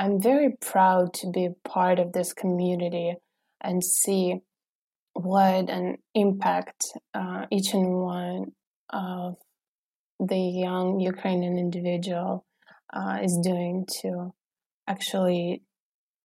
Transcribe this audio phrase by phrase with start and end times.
[0.00, 3.16] I'm very proud to be part of this community
[3.60, 4.36] and see
[5.12, 8.52] what an impact uh, each and one
[8.90, 9.34] of
[10.20, 12.46] the young Ukrainian individual
[12.92, 14.32] uh, is doing to
[14.86, 15.62] actually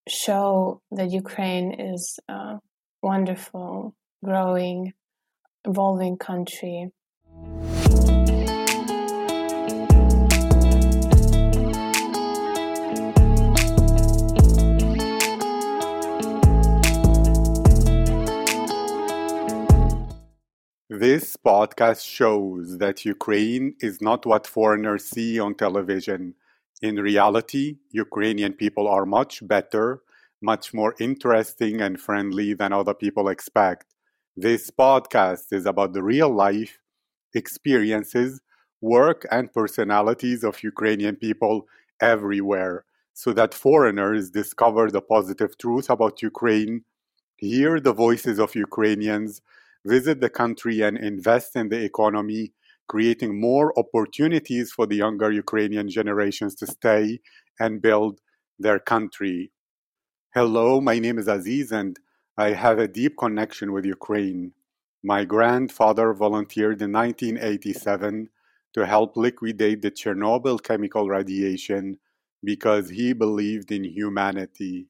[0.08, 2.60] show that Ukraine is a
[3.02, 4.94] wonderful, growing,
[5.66, 6.92] evolving country.
[21.00, 26.36] This podcast shows that Ukraine is not what foreigners see on television.
[26.83, 30.04] In reality, Ukrainian people are much better,
[30.39, 33.88] much more interesting and friendly than other people expect.
[34.38, 36.78] This podcast is about the real life
[37.33, 38.39] experiences,
[38.80, 41.66] work, and personalities of Ukrainian people
[42.02, 46.86] everywhere so that foreigners discover the positive truth about Ukraine,
[47.38, 49.41] hear the voices of Ukrainians
[49.86, 52.53] visit the country and invest in the economy,
[52.88, 57.20] creating more opportunities for the younger Ukrainian generations to stay
[57.59, 58.20] and build
[58.59, 59.52] their country.
[60.34, 62.00] Hello, my name is Aziz, and
[62.38, 64.54] I have a deep connection with Ukraine.
[65.04, 68.30] My grandfather volunteered in 1987
[68.73, 72.00] to help liquidate the Chernobyl chemical radiation
[72.44, 74.88] because he believed in humanity.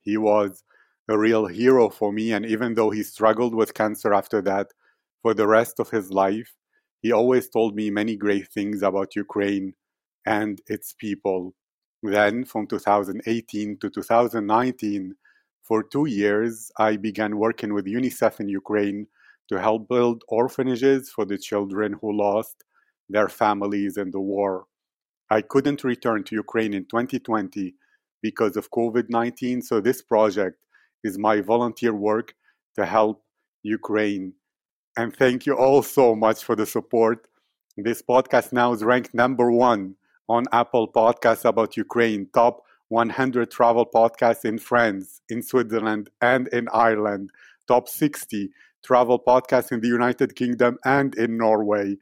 [0.00, 0.64] He was
[1.10, 2.32] a real hero for me.
[2.32, 4.68] And even though he struggled with cancer after that
[5.22, 6.54] for the rest of his life,
[7.02, 9.74] he always told me many great things about Ukraine
[10.24, 11.54] and its people.
[12.02, 15.14] Then, from 2018 to 2019,
[15.62, 19.06] for two years, I began working with UNICEF in Ukraine
[19.48, 22.64] to help build orphanages for the children who lost
[23.08, 24.66] their families in the war.
[25.28, 27.74] I couldn't return to Ukraine in 2020
[28.22, 30.56] because of COVID 19, so this project
[31.04, 32.34] is my volunteer work
[32.76, 33.22] to help
[33.62, 34.34] Ukraine.
[34.96, 37.26] And thank you all so much for the support.
[37.76, 39.96] This podcast now is ranked number one
[40.28, 46.68] on Apple Podcasts about Ukraine, top 100 travel podcasts in France, in Switzerland, and in
[46.72, 47.30] Ireland,
[47.68, 48.50] top 60
[48.84, 51.96] travel podcasts in the United Kingdom and in Norway,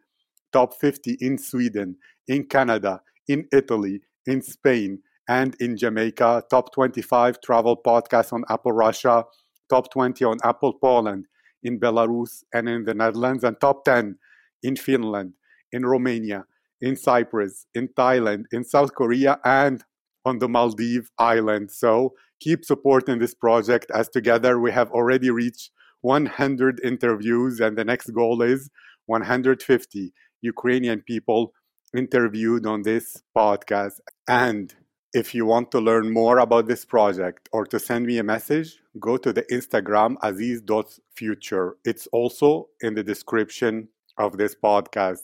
[0.53, 7.41] top 50 in Sweden, in Canada, in Italy, in Spain, and in Jamaica, top 25
[7.41, 9.25] travel podcast on Apple Russia,
[9.69, 11.27] top 20 on Apple Poland,
[11.63, 14.17] in Belarus and in the Netherlands, and top 10
[14.63, 15.35] in Finland,
[15.73, 16.47] in Romania,
[16.81, 19.85] in Cyprus, in Thailand, in South Korea, and
[20.25, 21.77] on the Maldives Islands.
[21.77, 27.85] So keep supporting this project as together we have already reached 100 interviews, and the
[27.85, 28.71] next goal is
[29.07, 30.13] 150
[30.43, 31.53] Ukrainian people
[31.97, 34.01] interviewed on this podcast.
[34.29, 34.75] And
[35.15, 38.79] if you want to learn more about this project or to send me a message,
[39.01, 41.77] go to the Instagram aziz.future.
[41.85, 43.89] It's also in the description
[44.19, 45.23] of this podcast.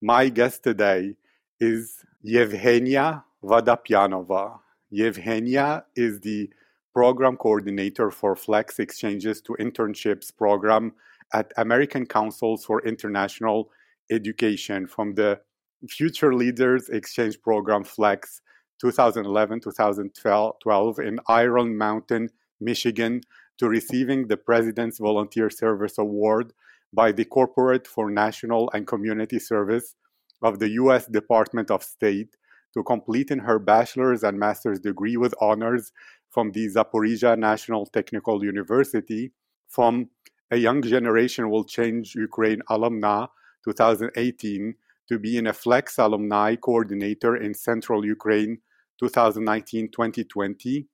[0.00, 1.16] My guest today
[1.60, 4.58] is Yevgenia Vodopyanova.
[4.92, 6.48] Yevhenia is the
[6.94, 10.92] program coordinator for Flex Exchanges to Internships program
[11.34, 13.70] at American Councils for International
[14.10, 15.40] Education from the
[15.88, 18.40] Future Leaders Exchange Program Flex
[18.80, 23.20] 2011 2012 in Iron Mountain, Michigan,
[23.58, 26.52] to receiving the President's Volunteer Service Award
[26.92, 29.94] by the Corporate for National and Community Service
[30.42, 31.06] of the U.S.
[31.06, 32.36] Department of State
[32.74, 35.92] to completing her bachelor's and master's degree with honors
[36.30, 39.32] from the Zaporizhia National Technical University
[39.68, 40.10] from
[40.50, 43.28] A Young Generation Will Change Ukraine Alumna
[43.64, 44.74] 2018
[45.08, 48.58] to being a Flex Alumni Coordinator in Central Ukraine
[48.98, 50.86] 2019 2020,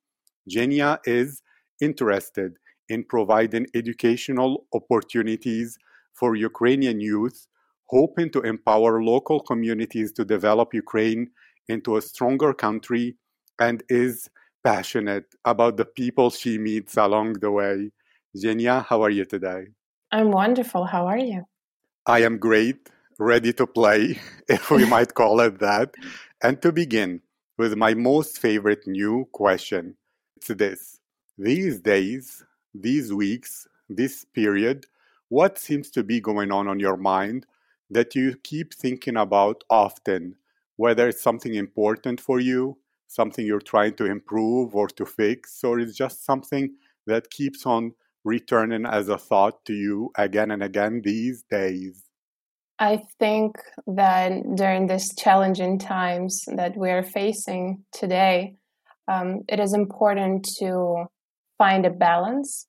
[0.47, 1.41] Genia is
[1.81, 2.53] interested
[2.89, 5.77] in providing educational opportunities
[6.13, 7.47] for Ukrainian youth,
[7.85, 11.31] hoping to empower local communities to develop Ukraine
[11.67, 13.15] into a stronger country,
[13.59, 14.29] and is
[14.63, 17.91] passionate about the people she meets along the way.
[18.35, 19.67] Genia, how are you today?
[20.11, 20.85] I'm wonderful.
[20.85, 21.45] How are you?
[22.05, 22.89] I am great,
[23.19, 25.93] ready to play, if we might call it that.
[26.41, 27.21] And to begin,
[27.57, 29.95] with my most favorite new question.
[30.37, 30.99] It's this
[31.37, 34.85] These days, these weeks, this period,
[35.29, 37.45] what seems to be going on on your mind
[37.89, 40.35] that you keep thinking about often,
[40.77, 42.77] whether it's something important for you,
[43.07, 46.75] something you're trying to improve or to fix, or it's just something
[47.05, 52.03] that keeps on returning as a thought to you again and again these days?
[52.79, 53.55] I think
[53.85, 58.55] that during these challenging times that we are facing today,
[59.07, 61.05] um, it is important to
[61.57, 62.67] find a balance.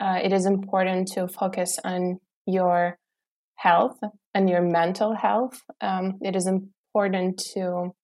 [0.00, 2.98] Uh, it is important to focus on your
[3.56, 3.98] health
[4.34, 5.62] and your mental health.
[5.80, 7.94] Um, it is important to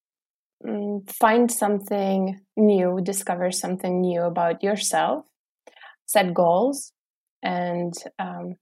[0.66, 5.24] um, find something new, discover something new about yourself,
[6.06, 6.92] set goals,
[7.42, 8.54] and um,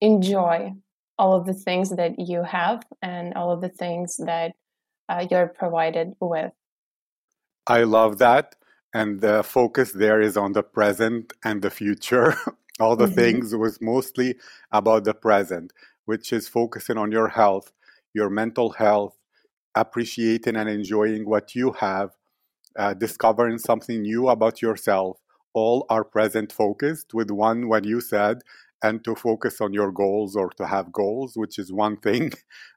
[0.00, 0.72] enjoy
[1.18, 4.52] all of the things that you have and all of the things that
[5.08, 6.52] uh, you're provided with.
[7.66, 8.54] I love that.
[8.94, 12.34] And the focus there is on the present and the future.
[12.80, 13.14] all the mm-hmm.
[13.14, 14.36] things was mostly
[14.72, 15.72] about the present,
[16.06, 17.72] which is focusing on your health,
[18.14, 19.18] your mental health,
[19.74, 22.10] appreciating and enjoying what you have,
[22.78, 25.18] uh, discovering something new about yourself.
[25.54, 28.42] All are present focused, with one, when you said,
[28.82, 32.32] and to focus on your goals or to have goals, which is one thing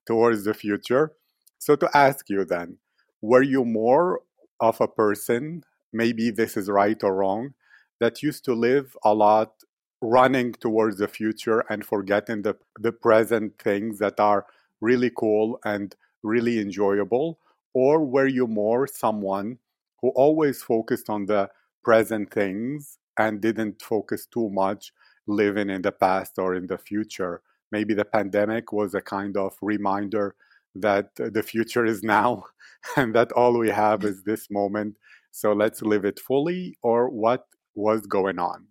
[0.06, 1.14] towards the future.
[1.58, 2.78] So, to ask you then,
[3.22, 4.22] were you more
[4.60, 5.64] of a person,
[5.94, 7.54] maybe this is right or wrong,
[8.00, 9.54] that used to live a lot
[10.02, 14.46] running towards the future and forgetting the, the present things that are
[14.80, 17.38] really cool and really enjoyable?
[17.74, 19.60] Or were you more someone
[20.02, 21.50] who always focused on the
[21.84, 24.92] present things and didn't focus too much
[25.28, 27.42] living in the past or in the future?
[27.72, 30.36] Maybe the pandemic was a kind of reminder
[30.76, 32.46] that the future is now
[32.96, 34.98] and that all we have is this moment.
[35.32, 38.68] So let's live it fully, or what was going on?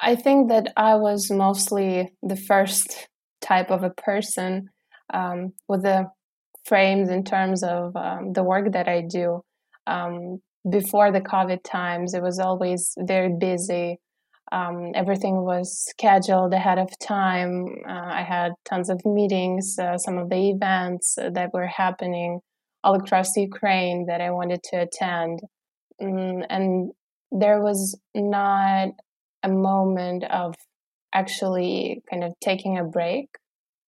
[0.00, 3.08] I think that I was mostly the first
[3.40, 4.68] type of a person
[5.12, 6.10] um, with the
[6.64, 9.42] frames in terms of um, the work that I do.
[9.86, 13.98] Um, before the COVID times, it was always very busy.
[14.50, 17.66] Um, everything was scheduled ahead of time.
[17.86, 22.40] Uh, I had tons of meetings, uh, some of the events that were happening
[22.82, 25.40] all across Ukraine that I wanted to attend.
[26.00, 26.92] Mm, and
[27.30, 28.88] there was not
[29.42, 30.54] a moment of
[31.14, 33.28] actually kind of taking a break,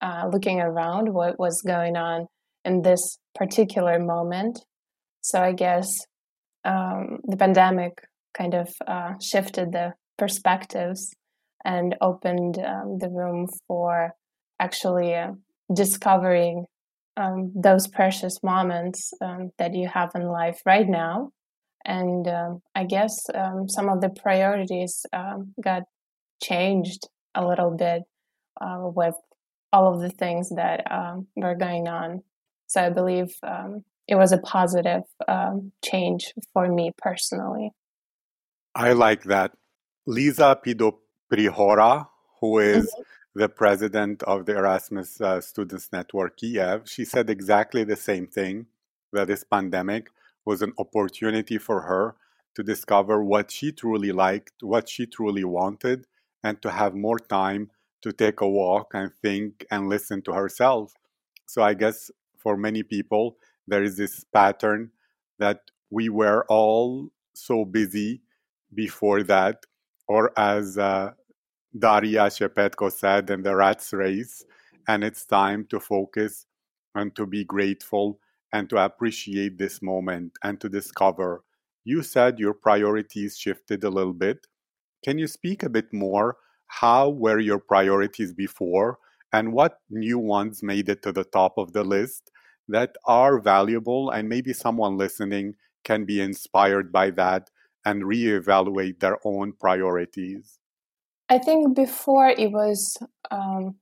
[0.01, 2.27] uh, looking around what was going on
[2.65, 4.65] in this particular moment.
[5.21, 5.89] So I guess
[6.65, 8.01] um, the pandemic
[8.37, 11.15] kind of uh, shifted the perspectives
[11.65, 14.15] and opened um, the room for
[14.61, 15.33] actually uh,
[15.75, 16.67] discovering
[17.17, 21.31] um, those precious moments um, that you have in life right now
[21.85, 25.85] and um, I guess um, some of the priorities um, got
[26.43, 28.03] changed a little bit
[28.61, 29.15] uh, with
[29.73, 30.85] all of the things that
[31.37, 32.23] were going on.
[32.67, 33.29] So I believe
[34.07, 35.03] it was a positive
[35.83, 37.71] change for me personally.
[38.75, 39.53] I like that.
[40.09, 42.09] Lisa Pidoprihora,
[42.41, 43.41] who is mm-hmm.
[43.41, 48.69] the president of the Erasmus uh, Students Network Kiev, she said exactly the same thing
[49.13, 50.09] that this pandemic
[50.47, 52.17] was an opportunity for her
[52.55, 56.07] to discover what she truly liked, what she truly wanted,
[56.43, 57.71] and to have more time
[58.01, 60.95] to take a walk and think and listen to herself.
[61.45, 64.91] So I guess for many people, there is this pattern
[65.39, 68.23] that we were all so busy
[68.75, 69.67] before that,
[70.09, 71.13] or as uh,
[71.79, 74.45] Daria Shepetko said in the Rat's Race,
[74.89, 76.47] and it's time to focus
[76.95, 78.19] and to be grateful
[78.53, 81.45] and to appreciate this moment and to discover.
[81.85, 84.47] You said your priorities shifted a little bit.
[85.05, 86.37] Can you speak a bit more?
[86.67, 88.99] How were your priorities before,
[89.33, 92.31] and what new ones made it to the top of the list
[92.69, 97.51] that are valuable, and maybe someone listening can be inspired by that
[97.89, 100.59] and reevaluate their own priorities?
[101.29, 102.97] I think before it was
[103.31, 103.77] um,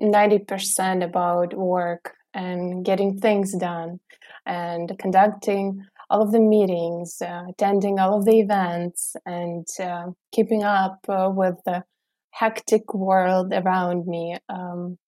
[0.00, 4.00] 90% about work and getting things done
[4.46, 10.64] and conducting all of the meetings, uh, attending all of the events, and uh, keeping
[10.64, 11.84] up uh, with the
[12.32, 14.36] hectic world around me.
[14.48, 14.98] Um,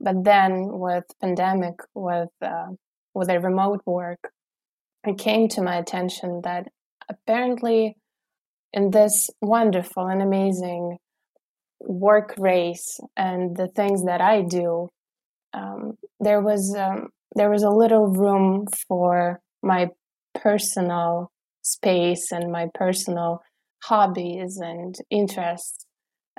[0.00, 2.72] but then, with pandemic, with uh,
[3.14, 4.32] with a remote work,
[5.04, 6.68] it came to my attention that
[7.08, 7.96] apparently,
[8.72, 10.98] in this wonderful and amazing
[11.80, 14.88] work race and the things that I do,
[15.52, 19.90] um, there was um, there was a little room for my
[20.34, 21.30] personal
[21.62, 23.42] space and my personal
[23.84, 25.86] hobbies and interests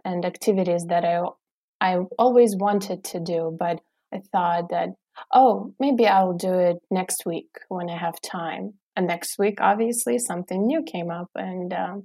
[0.04, 1.22] and activities that I
[1.82, 3.80] I always wanted to do, but
[4.14, 4.90] I thought that
[5.34, 8.74] oh maybe I'll do it next week when I have time.
[8.96, 12.04] And next week, obviously, something new came up, and um,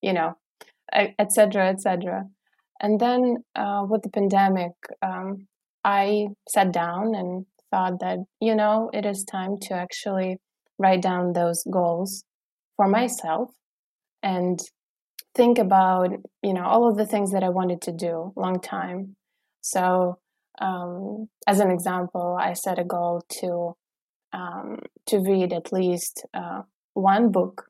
[0.00, 0.36] you know,
[0.92, 1.68] etc.
[1.68, 2.24] etc.
[2.80, 4.72] And then uh, with the pandemic,
[5.02, 5.46] um,
[5.84, 10.38] I sat down and thought that, you know, it is time to actually
[10.78, 12.24] write down those goals
[12.76, 13.50] for myself
[14.22, 14.60] and
[15.34, 16.10] think about
[16.42, 19.16] you know all of the things that I wanted to do long time.
[19.60, 20.18] So
[20.60, 23.74] um, as an example, I set a goal to
[24.32, 26.62] um, to read at least uh,
[26.94, 27.66] one book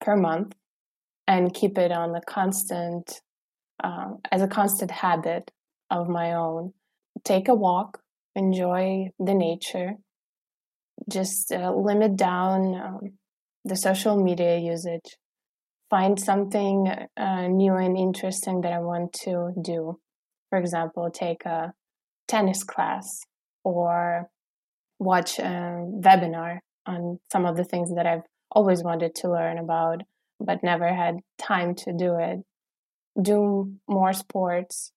[0.00, 0.54] per month
[1.26, 3.20] and keep it on a constant
[3.82, 5.50] uh, as a constant habit
[5.90, 6.72] of my own.
[7.24, 8.00] Take a walk,
[8.34, 9.94] enjoy the nature,
[11.10, 13.00] just uh, limit down um,
[13.64, 15.16] the social media usage,
[15.90, 19.98] find something uh, new and interesting that I want to do.
[20.50, 21.72] For example, take a
[22.28, 23.20] tennis class
[23.64, 24.30] or
[24.98, 30.02] watch a webinar on some of the things that I've always wanted to learn about
[30.40, 32.40] but never had time to do it.
[33.20, 34.92] Do more sports.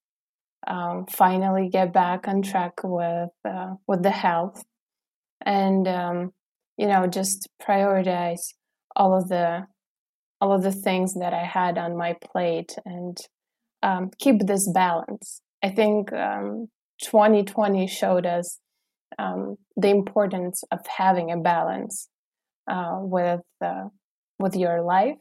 [0.67, 4.61] Um, finally, get back on track with uh, with the health,
[5.45, 6.31] and um,
[6.77, 8.53] you know, just prioritize
[8.95, 9.67] all of the
[10.41, 13.17] all of the things that I had on my plate and
[13.81, 15.41] um, keep this balance.
[15.63, 18.59] I think 2020 um, showed us
[19.17, 22.09] um, the importance of having a balance
[22.69, 23.85] uh, with uh,
[24.37, 25.17] with your life,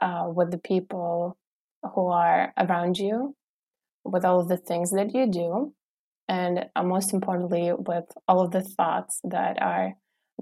[0.00, 1.36] uh, with the people
[1.94, 3.34] who are around you,
[4.04, 5.72] with all of the things that you do,
[6.28, 9.94] and uh, most importantly, with all of the thoughts that are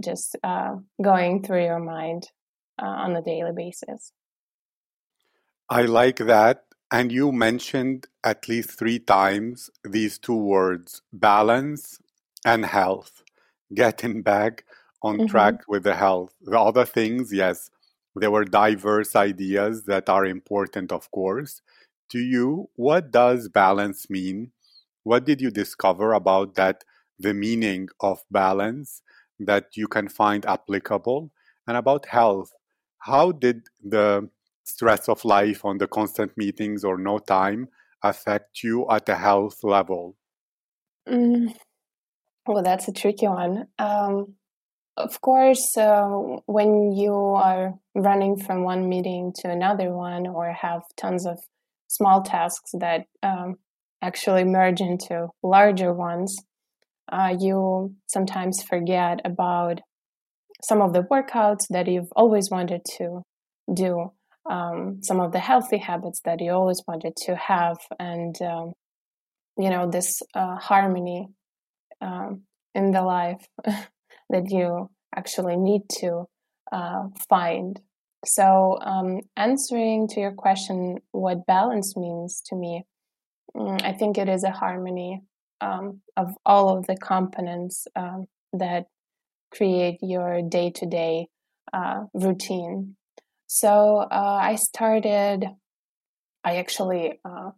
[0.03, 2.29] just uh, going through your mind
[2.83, 4.13] uh, on a daily basis.
[5.69, 6.65] I like that.
[6.93, 11.99] And you mentioned at least three times these two words balance
[12.47, 13.23] and health,
[13.75, 14.65] getting back
[15.03, 15.27] on mm-hmm.
[15.27, 16.33] track with the health.
[16.41, 17.71] The other things, yes,
[18.15, 21.61] there were diverse ideas that are important, of course.
[22.11, 24.53] To you, what does balance mean?
[25.03, 26.85] What did you discover about that,
[27.19, 29.03] the meaning of balance
[29.41, 31.33] that you can find applicable?
[31.67, 32.53] And about health,
[32.99, 34.31] how did the
[34.63, 37.69] stress of life on the constant meetings or no time
[38.03, 40.17] affect you at a health level?
[41.09, 41.55] Mm,
[42.47, 43.67] well, that's a tricky one.
[43.79, 44.35] Um,
[44.97, 46.09] of course, uh,
[46.47, 51.39] when you are running from one meeting to another one or have tons of
[51.89, 53.57] small tasks that um,
[54.03, 56.35] actually merge into larger ones,
[57.13, 59.81] uh, you sometimes forget about
[60.63, 63.23] some of the workouts that you've always wanted to
[63.73, 64.13] do,
[64.51, 68.73] um, some of the healthy habits that you always wanted to have, and um,
[69.59, 71.29] you know this uh, harmony
[72.01, 72.43] um,
[72.75, 73.47] in the life
[74.31, 76.25] that you actually need to
[76.73, 77.81] uh, find.
[78.25, 82.85] So, um, answering to your question, what balance means to me,
[83.57, 85.23] mm, I think it is a harmony
[85.61, 88.87] um, of all of the components um, that
[89.53, 91.29] create your day to day
[92.15, 92.97] routine.
[93.47, 95.47] So, uh, I started,
[96.43, 97.51] I actually uh,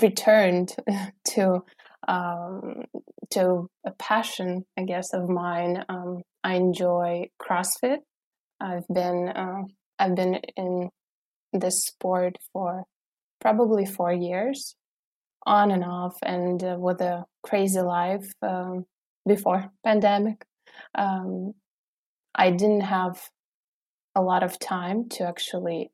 [0.00, 0.74] returned
[1.28, 1.64] to
[2.08, 2.84] um,
[3.30, 5.84] to a passion, I guess, of mine.
[5.88, 7.98] Um, I enjoy CrossFit.
[8.60, 9.62] I've been uh,
[9.98, 10.90] I've been in
[11.52, 12.84] this sport for
[13.40, 14.74] probably four years,
[15.46, 18.84] on and off, and uh, with a crazy life um,
[19.26, 20.44] before pandemic.
[20.94, 21.52] Um,
[22.34, 23.20] I didn't have
[24.14, 25.90] a lot of time to actually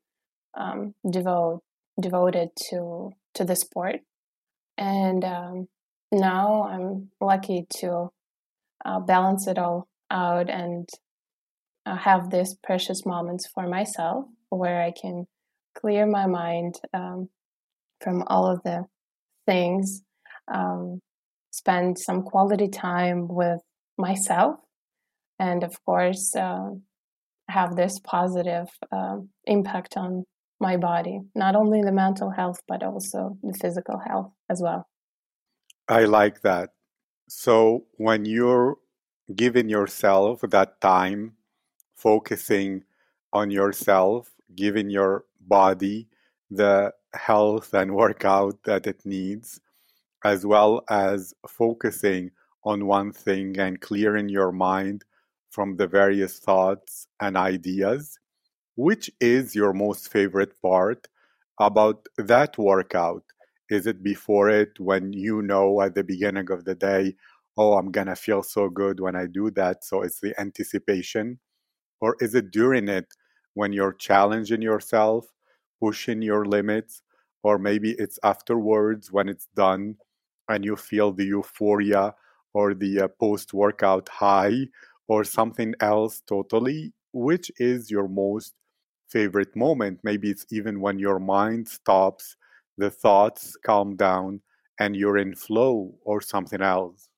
[0.57, 1.61] um, devote
[1.99, 3.97] devoted to to the sport,
[4.77, 5.67] and um,
[6.11, 8.09] now I'm lucky to
[8.85, 10.89] uh, balance it all out and
[11.85, 15.25] uh, have these precious moments for myself where I can
[15.79, 17.29] clear my mind um,
[18.01, 18.85] from all of the
[19.45, 20.01] things,
[20.53, 20.99] um,
[21.51, 23.59] spend some quality time with
[23.97, 24.55] myself,
[25.39, 26.71] and of course, uh,
[27.47, 30.23] have this positive uh, impact on
[30.59, 34.87] my body, not only the mental health, but also the physical health as well.
[35.91, 36.71] I like that.
[37.29, 38.77] So when you're
[39.35, 41.33] giving yourself that time,
[41.95, 42.83] focusing
[43.33, 46.07] on yourself, giving your body
[46.49, 49.61] the health and workout that it needs,
[50.23, 52.31] as well as focusing
[52.63, 55.05] on one thing and clearing your mind
[55.51, 58.19] from the various thoughts and ideas.
[58.75, 61.07] Which is your most favorite part
[61.59, 63.23] about that workout?
[63.71, 67.15] Is it before it when you know at the beginning of the day,
[67.57, 69.83] oh, I'm going to feel so good when I do that?
[69.83, 71.39] So it's the anticipation.
[72.01, 73.07] Or is it during it
[73.53, 75.27] when you're challenging yourself,
[75.81, 77.01] pushing your limits?
[77.43, 79.97] Or maybe it's afterwards when it's done
[80.49, 82.13] and you feel the euphoria
[82.53, 84.67] or the uh, post workout high
[85.07, 86.93] or something else totally?
[87.13, 88.53] which is your most
[89.09, 89.99] favorite moment?
[90.03, 92.37] Maybe it's even when your mind stops,
[92.81, 94.41] the thoughts calm down,
[94.79, 97.09] and you're in flow or something else.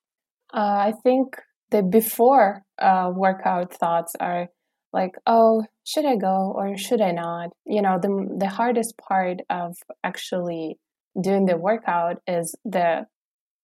[0.54, 1.38] Uh, I think
[1.72, 4.50] the before uh, workout thoughts are
[4.92, 7.50] like, oh, should I go or should I not?
[7.66, 10.78] You know, the the hardest part of actually
[11.20, 13.08] doing the workout is the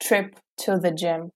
[0.01, 1.31] trip to the gym.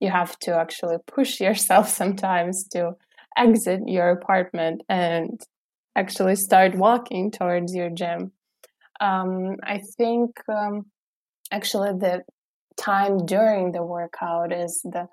[0.00, 2.92] You have to actually push yourself sometimes to
[3.36, 5.40] exit your apartment and
[5.94, 8.32] actually start walking towards your gym.
[9.00, 10.86] Um, I think um,
[11.50, 12.22] actually the
[12.76, 15.08] time during the workout is the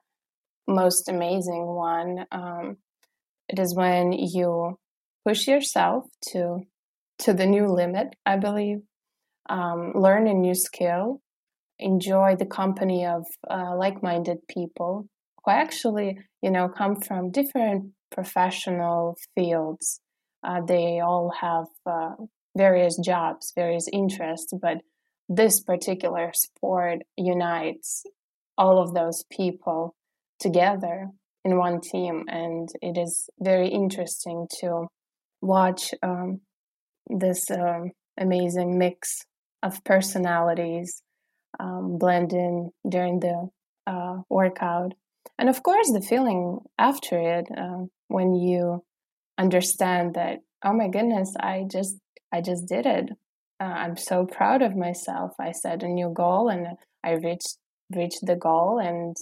[0.68, 2.26] most amazing one.
[2.32, 2.78] Um,
[3.50, 4.78] it is when you
[5.26, 6.62] push yourself to
[7.20, 8.16] to the new limit.
[8.26, 8.80] I believe
[9.50, 11.22] um, learn a new skill,
[11.80, 15.08] enjoy the company of uh, like-minded people
[15.44, 20.00] who actually, you know, come from different professional fields.
[20.44, 22.16] Uh, they all have uh,
[22.56, 24.78] various jobs, various interests, but
[25.30, 28.04] this particular sport unites
[28.58, 29.96] all of those people
[30.40, 31.10] together
[31.46, 34.88] in one team, and it is very interesting to
[35.42, 36.42] watch um,
[37.08, 39.26] this um, amazing mix
[39.62, 41.02] of personalities
[41.60, 43.50] um, blend in during the
[43.88, 44.94] uh, workout.
[45.38, 48.84] And of course, the feeling after it uh, when you
[49.38, 51.98] understand that, oh my goodness, I just
[52.34, 53.10] I just did it.
[53.60, 55.34] Uh, I'm so proud of myself.
[55.40, 56.68] I set a new goal and
[57.04, 57.58] I reached
[57.96, 59.16] reached the goal, and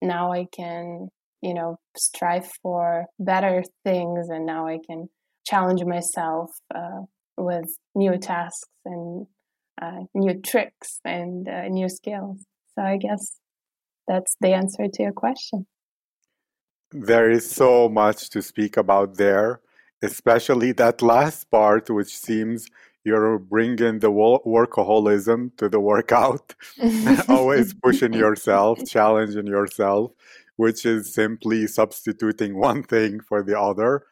[0.00, 1.08] now I can
[1.42, 5.08] you know strive for better things, and now I can
[5.46, 7.02] challenge myself uh,
[7.36, 9.26] with new tasks and
[9.80, 12.44] uh, new tricks and uh, new skills.
[12.74, 13.38] So I guess
[14.06, 15.66] that's the answer to your question.
[16.90, 19.60] There is so much to speak about there,
[20.02, 22.68] especially that last part, which seems
[23.04, 26.54] you're bringing the workaholism to the workout,
[27.28, 30.12] always pushing yourself, challenging yourself,
[30.56, 34.04] which is simply substituting one thing for the other.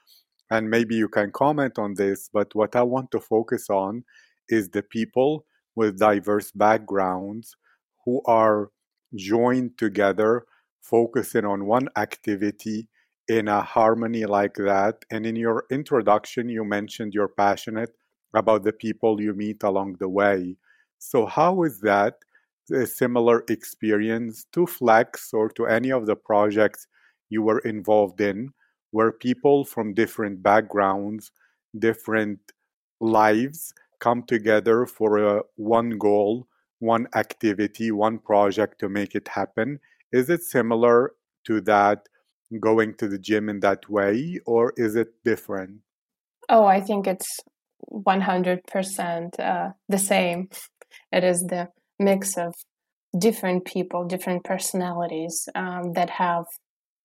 [0.51, 4.05] And maybe you can comment on this, but what I want to focus on
[4.49, 5.45] is the people
[5.75, 7.57] with diverse backgrounds
[8.05, 8.71] who are
[9.15, 10.47] joined together,
[10.81, 12.89] focusing on one activity
[13.29, 15.05] in a harmony like that.
[15.11, 17.95] And in your introduction, you mentioned you're passionate
[18.35, 20.57] about the people you meet along the way.
[20.99, 22.19] So, how is that
[22.73, 26.87] a similar experience to Flex or to any of the projects
[27.29, 28.53] you were involved in,
[28.91, 31.31] where people from different backgrounds,
[31.79, 32.41] different
[33.01, 36.47] lives come together for a, one goal,
[36.81, 39.81] one activity, one project to make it happen.
[40.13, 41.13] Is it similar
[41.45, 42.09] to that
[42.61, 45.81] going to the gym in that way, or is it different?
[46.49, 47.41] Oh, I think it's
[47.91, 50.49] 100% uh, the same.
[51.13, 52.55] It is the mix of
[53.19, 56.45] different people, different personalities um, that have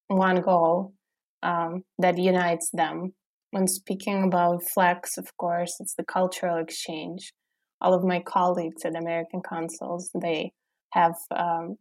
[0.07, 0.93] one goal
[1.41, 3.13] um, that unites them
[3.51, 7.33] when speaking about Flex, of course, it's the cultural exchange.
[7.81, 10.53] All of my colleagues at American Councils, they
[10.93, 11.75] have um,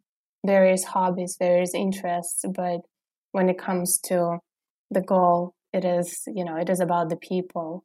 [0.44, 2.80] various hobbies, various interests, but
[3.32, 4.38] when it comes to
[4.90, 7.84] the goal, it is, you know, it is about the people.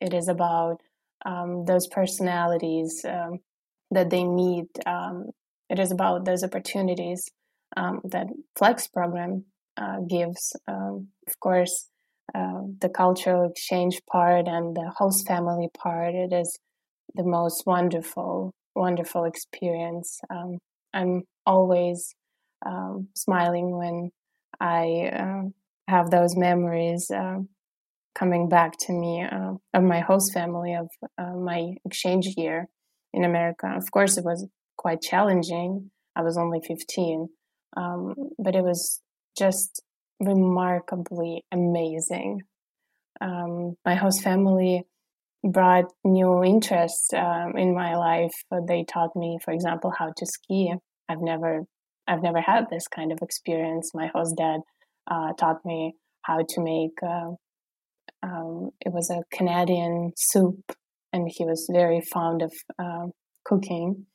[0.00, 0.80] It is about
[1.24, 3.38] um, those personalities um,
[3.90, 4.68] that they meet.
[4.86, 5.30] Um,
[5.68, 7.28] it is about those opportunities
[7.76, 8.26] um, that
[8.56, 9.44] Flex program
[9.76, 10.56] uh, gives.
[10.66, 11.88] Um, of course,
[12.34, 16.58] uh, the cultural exchange part and the host family part, it is
[17.14, 20.20] the most wonderful, wonderful experience.
[20.92, 22.14] I'm always
[23.14, 24.10] smiling when
[24.60, 25.42] I uh,
[25.88, 27.38] have those memories uh,
[28.14, 32.68] coming back to me uh, of my host family, of uh, my exchange year
[33.12, 33.72] in America.
[33.76, 34.46] Of course, it was
[34.76, 35.90] quite challenging.
[36.16, 37.28] I was only 15,
[37.76, 39.00] um, but it was
[39.38, 39.82] just
[40.20, 42.42] remarkably amazing.
[43.20, 44.84] Um, my host family
[45.42, 48.34] brought new interests um, in my life.
[48.68, 50.74] They taught me, for example, how to ski.
[51.08, 51.64] I've never,
[52.10, 53.92] I've never had this kind of experience.
[53.94, 54.60] My host dad
[55.08, 56.98] uh, taught me how to make.
[57.02, 57.30] Uh,
[58.22, 60.72] um, it was a Canadian soup,
[61.12, 63.06] and he was very fond of uh,
[63.44, 64.06] cooking.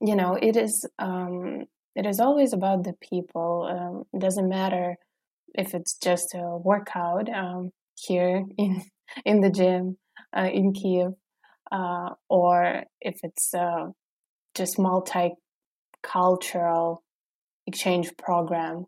[0.00, 0.86] You know, it is.
[0.98, 1.64] Um,
[1.94, 3.66] it is always about the people.
[3.70, 4.96] Um, it doesn't matter
[5.54, 8.82] if it's just a workout um, here in
[9.24, 9.96] in the gym
[10.36, 11.14] uh, in Kiev,
[11.70, 13.86] uh, or if it's uh,
[14.54, 16.98] just multicultural
[17.66, 18.86] exchange program,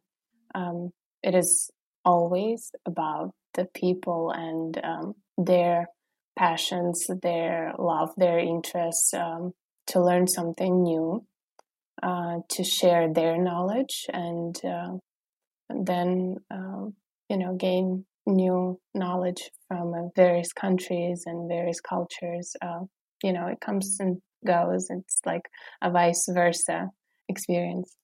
[0.54, 0.90] um,
[1.22, 1.70] it is
[2.04, 5.86] always about the people and um, their
[6.36, 9.52] passions, their love, their interests, um,
[9.86, 11.24] to learn something new,
[12.02, 14.96] uh, to share their knowledge, and, uh,
[15.70, 16.94] then um,
[17.28, 22.56] you know gain new knowledge from uh, various countries and various cultures.
[22.62, 22.80] Uh,
[23.22, 24.88] you know, it comes and goes.
[24.90, 25.48] It's like
[25.82, 26.88] a vice versa
[27.28, 27.96] experience.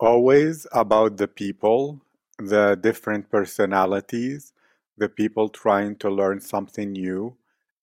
[0.00, 2.00] Always about the people,
[2.38, 4.52] the different personalities,
[4.96, 7.36] the people trying to learn something new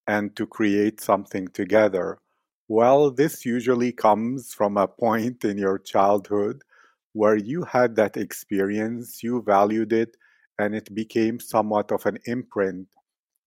[0.08, 2.19] and to create something together.
[2.67, 6.63] Well, this usually comes from a point in your childhood
[7.13, 10.17] where you had that experience, you valued it,
[10.60, 12.88] and it became somewhat of an imprint.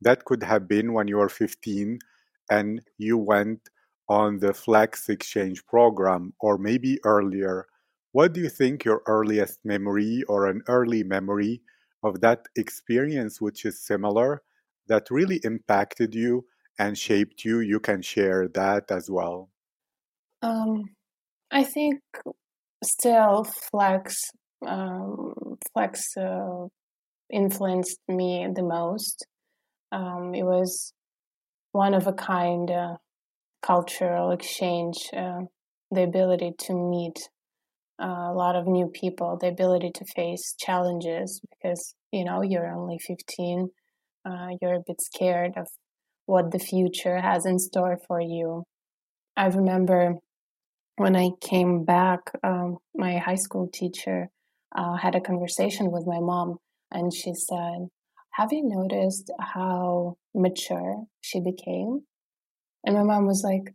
[0.00, 1.98] That could have been when you were 15
[2.50, 3.68] and you went
[4.08, 7.66] on the Flex Exchange program, or maybe earlier.
[8.14, 11.62] What do you think your earliest memory or an early memory
[12.04, 14.44] of that experience, which is similar,
[14.86, 16.46] that really impacted you
[16.78, 17.58] and shaped you?
[17.58, 19.50] You can share that as well.
[20.42, 20.84] Um,
[21.50, 22.02] I think
[22.84, 24.14] still Flex
[24.64, 25.34] um,
[25.72, 26.68] Flex uh,
[27.32, 29.26] influenced me the most.
[29.90, 30.92] Um, it was
[31.72, 32.96] one of a kind uh,
[33.60, 35.40] cultural exchange, uh,
[35.90, 37.18] the ability to meet
[38.02, 42.72] uh, a lot of new people, the ability to face challenges because you know you're
[42.72, 43.70] only 15,
[44.24, 45.68] uh, you're a bit scared of
[46.26, 48.64] what the future has in store for you.
[49.36, 50.14] I remember
[50.96, 54.28] when I came back, um, my high school teacher
[54.76, 56.58] uh, had a conversation with my mom,
[56.90, 57.88] and she said,
[58.32, 62.02] Have you noticed how mature she became?
[62.84, 63.74] And my mom was like,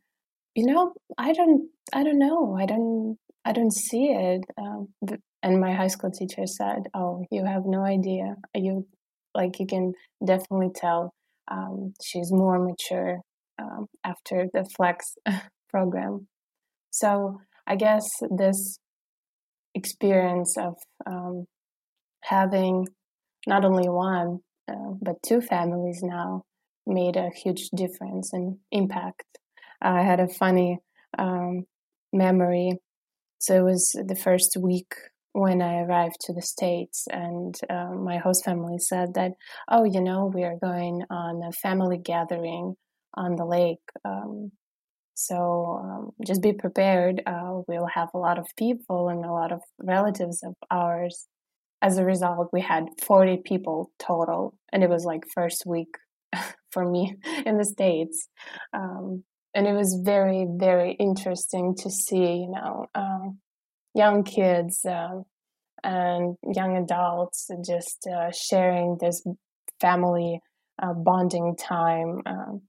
[0.55, 4.41] You know, I don't, I don't know, I don't, I don't see it.
[4.57, 4.89] Um,
[5.41, 8.35] and my high school teacher said, Oh, you have no idea.
[8.53, 8.87] You,
[9.33, 9.93] like, you can
[10.25, 11.13] definitely tell
[11.49, 13.21] um, she's more mature
[13.57, 15.15] um, after the Flex
[15.69, 16.27] program.
[16.91, 18.79] So I guess this
[19.75, 20.75] experience of
[21.05, 21.45] um,
[22.23, 22.87] having
[23.47, 26.43] not only one uh, but two families now
[26.85, 29.23] made a huge difference and impact.
[29.81, 30.79] I had a funny
[31.17, 31.65] um,
[32.11, 32.79] memory.
[33.39, 34.93] So it was the first week
[35.33, 39.33] when I arrived to the States, and uh, my host family said that,
[39.69, 42.75] oh, you know, we are going on a family gathering
[43.15, 43.79] on the lake.
[44.05, 44.51] Um,
[45.15, 47.21] so um, just be prepared.
[47.25, 51.27] Uh, we'll have a lot of people and a lot of relatives of ours.
[51.81, 55.95] As a result, we had 40 people total, and it was like first week
[56.71, 58.29] for me in the States.
[58.73, 63.39] Um, and it was very, very interesting to see, you know, um,
[63.95, 65.23] young kids um,
[65.83, 69.23] and young adults just uh, sharing this
[69.79, 70.39] family
[70.81, 72.61] uh, bonding time um,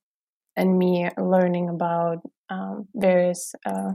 [0.56, 3.92] and me learning about um, various uh,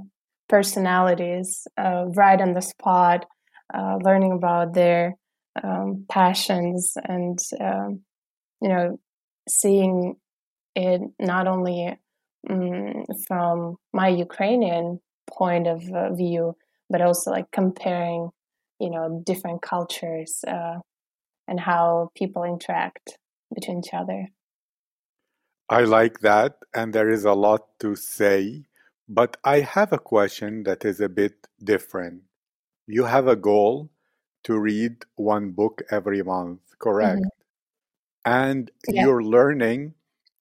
[0.48, 3.26] personalities uh, right on the spot,
[3.74, 5.16] uh, learning about their
[5.64, 8.02] um, passions and, um,
[8.62, 9.00] you know,
[9.50, 10.16] seeing
[10.76, 11.98] it not only
[12.50, 16.56] um, from my Ukrainian point of uh, view,
[16.90, 18.30] but also like comparing,
[18.80, 20.80] you know, different cultures uh,
[21.48, 23.18] and how people interact
[23.54, 24.28] between each other.
[25.70, 28.66] I like that, and there is a lot to say,
[29.08, 32.24] but I have a question that is a bit different.
[32.88, 33.92] You have a goal
[34.46, 37.26] to read one book every month, correct?
[37.26, 37.30] hmm
[38.26, 39.96] And Yeah, you're learning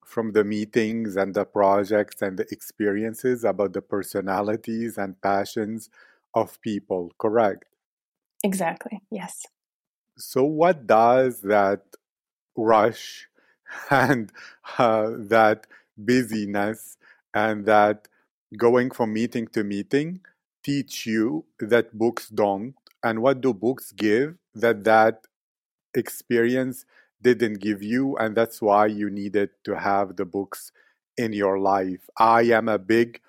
[0.04, 5.90] from the meetings and the projects and the experiences about the personalities and passions
[6.34, 7.64] of people, correct?
[8.44, 9.00] exactly.
[9.10, 9.46] Yes.
[10.16, 11.82] So, what does that
[12.56, 13.28] rush
[13.90, 14.30] and
[14.78, 16.96] uh, that busyness
[17.32, 18.06] and that
[18.56, 20.20] going from meeting to meeting
[20.62, 25.26] teach you that books don't and what do books give that that
[25.94, 26.84] experience
[27.22, 30.72] didn't give you and that's why you needed to have the books
[31.16, 32.09] in your life.
[32.18, 33.20] I am a big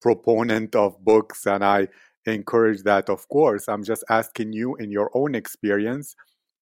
[0.00, 1.86] proponent of books and i
[2.26, 3.68] encourage that of course.
[3.68, 6.14] I'm just asking you in your own experience.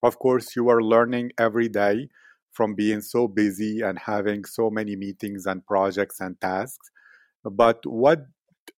[0.03, 2.09] Of course you are learning every day
[2.53, 6.91] from being so busy and having so many meetings and projects and tasks.
[7.45, 8.25] But what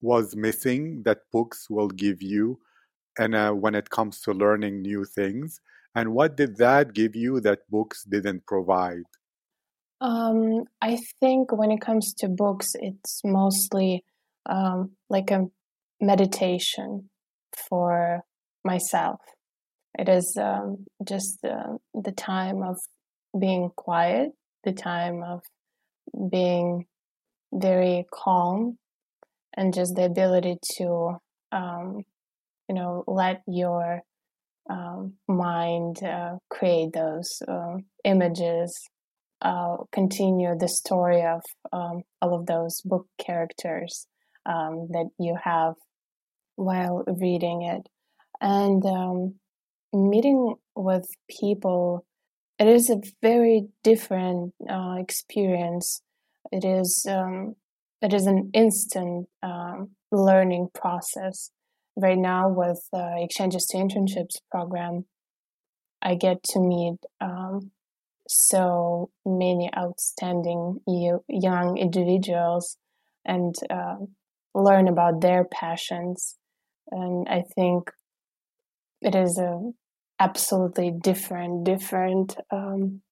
[0.00, 2.58] was missing that books will give you
[3.18, 5.60] and uh, when it comes to learning new things
[5.94, 9.04] and what did that give you that books didn't provide
[10.00, 14.02] Um, I think when it comes to books, it's mostly
[14.46, 15.46] um, like a
[16.00, 17.10] meditation
[17.68, 18.22] for
[18.64, 19.20] myself.
[19.98, 22.78] It is um, just uh, the time of
[23.38, 24.30] being quiet,
[24.64, 25.42] the time of
[26.30, 26.86] being
[27.52, 28.78] very calm,
[29.56, 31.18] and just the ability to,
[31.52, 32.04] um,
[32.68, 34.00] you know, let your
[34.70, 38.78] um, mind uh, create those uh, images,
[39.42, 44.06] uh, continue the story of um, all of those book characters
[44.46, 45.74] um, that you have
[46.54, 47.82] while reading it.
[48.40, 49.34] And um,
[49.92, 52.06] meeting with people,
[52.58, 56.02] it is a very different uh, experience.
[56.52, 57.06] It is
[58.02, 59.28] it is an instant
[60.10, 61.50] learning process.
[62.00, 65.04] Right now, with uh, exchanges to internships program,
[66.00, 67.72] I get to meet um,
[68.26, 72.78] so many outstanding young individuals
[73.26, 73.96] and uh,
[74.54, 76.36] learn about their passions.
[76.90, 77.90] And I think
[79.02, 79.60] it is a
[80.18, 83.02] absolutely different, different um,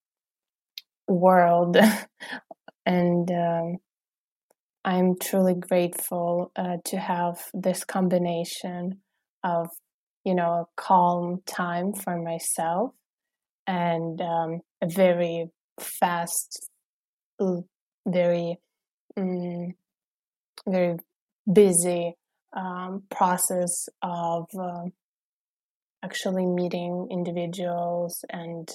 [1.07, 1.77] world.
[2.87, 3.77] and um,
[4.89, 9.03] I'm truly grateful uh, to have this combination
[9.45, 9.69] of,
[10.25, 12.93] you know, a calm time for myself
[13.67, 16.71] and um, a very fast,
[18.07, 18.57] very,
[19.15, 19.75] um,
[20.67, 20.97] very
[21.53, 22.15] busy
[22.57, 24.85] um, process of uh,
[26.03, 28.71] actually meeting individuals and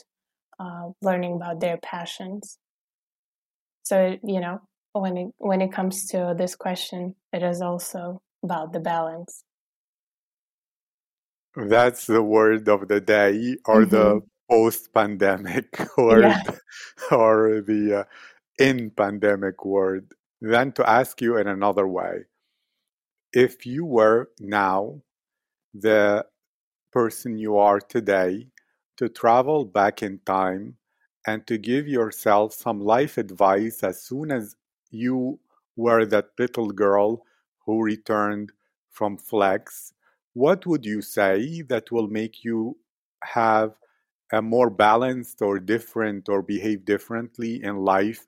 [0.59, 2.59] uh, learning about their passions.
[3.81, 4.61] So you know,
[4.93, 9.43] when it when it comes to this question, it is also about the balance.
[11.55, 13.89] That's the word of the day, or mm-hmm.
[13.89, 16.41] the post-pandemic word, yeah.
[17.11, 18.03] or the uh,
[18.57, 20.11] in-pandemic word.
[20.41, 22.25] Then to ask you in another way,
[23.31, 25.01] if you were now
[25.73, 26.25] the
[26.91, 28.47] person you are today
[28.97, 30.77] to travel back in time
[31.25, 34.55] and to give yourself some life advice as soon as
[34.93, 35.39] you
[35.75, 37.25] were that little girl
[37.65, 38.51] who returned
[38.91, 39.93] from Flex,
[40.33, 42.77] what would you say that will make you
[43.23, 43.75] have
[44.31, 48.25] a more balanced or different or behave differently in life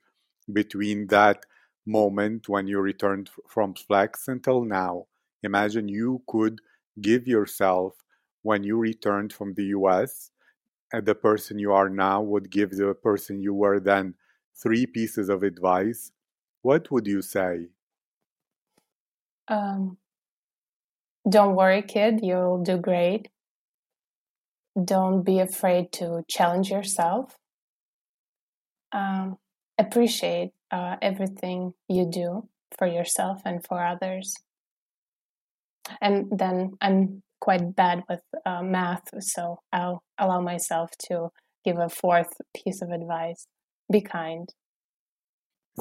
[0.54, 1.46] between that
[1.86, 5.06] moment when you returned from Flex until now.
[5.44, 6.62] Imagine you could
[7.02, 7.94] give yourself
[8.42, 10.32] when you returned from the US,
[10.94, 14.14] and the person you are now would give the person you were then
[14.56, 16.12] three pieces of advice.
[16.66, 17.68] What would you say?
[19.48, 19.98] Um,
[21.30, 23.28] don't worry, kid, you'll do great.
[24.84, 27.38] Don't be afraid to challenge yourself.
[28.92, 29.38] Um,
[29.78, 34.34] appreciate uh, everything you do for yourself and for others.
[36.02, 41.30] And then I'm quite bad with uh, math, so I'll allow myself to
[41.64, 43.46] give a fourth piece of advice
[43.92, 44.50] be kind.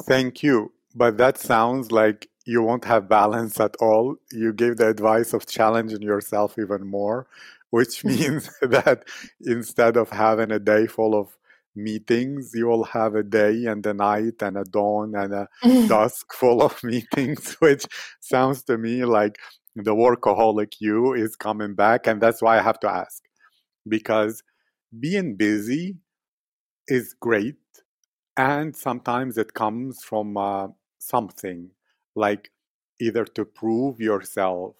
[0.03, 0.74] Thank you.
[0.95, 4.15] But that sounds like you won't have balance at all.
[4.31, 7.27] You gave the advice of challenging yourself even more,
[7.69, 9.05] which means that
[9.41, 11.35] instead of having a day full of
[11.75, 12.51] meetings.
[12.53, 15.47] You will have a day and a night and a dawn and a
[15.87, 17.85] dusk full of meetings, which
[18.21, 19.37] sounds to me like
[19.75, 22.07] the workaholic you is coming back.
[22.07, 23.23] And that's why I have to ask
[23.87, 24.41] because
[24.99, 25.97] being busy
[26.87, 27.55] is great.
[28.37, 30.67] And sometimes it comes from uh,
[31.05, 31.69] something
[32.15, 32.51] like
[32.99, 34.75] either to prove yourself